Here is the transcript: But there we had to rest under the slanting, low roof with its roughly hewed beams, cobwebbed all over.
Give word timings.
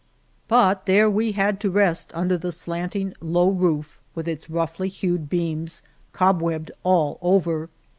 But 0.47 0.87
there 0.87 1.07
we 1.11 1.33
had 1.33 1.59
to 1.59 1.69
rest 1.69 2.09
under 2.15 2.35
the 2.35 2.51
slanting, 2.51 3.13
low 3.21 3.51
roof 3.51 3.99
with 4.15 4.27
its 4.27 4.49
roughly 4.49 4.89
hewed 4.89 5.29
beams, 5.29 5.83
cobwebbed 6.11 6.71
all 6.83 7.19
over. 7.21 7.69